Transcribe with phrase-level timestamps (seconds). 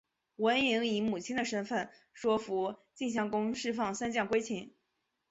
[0.37, 4.73] 文嬴以母亲的身分说服晋襄公释放三将归秦。